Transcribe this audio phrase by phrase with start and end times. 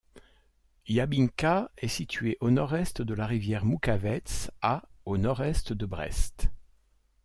[0.87, 6.49] Jabinka est située au nord de la rivière Moukhavets, à au nord-est de Brest.